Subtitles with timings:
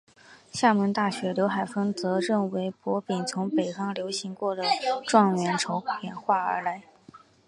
[0.51, 4.63] 厦门大学刘海峰则认为博饼从北方流行过的
[5.05, 6.81] 状元筹演化而来。